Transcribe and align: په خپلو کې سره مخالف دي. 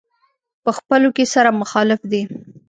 په 0.63 0.71
خپلو 0.77 1.07
کې 1.15 1.25
سره 1.33 1.49
مخالف 1.61 2.01
دي. 2.11 2.23